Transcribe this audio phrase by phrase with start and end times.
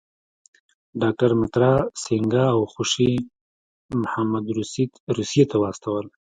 [1.01, 3.11] ډاکټر مترا سینګه او خوشي
[4.01, 4.45] محمد
[5.17, 6.05] روسیې ته واستول.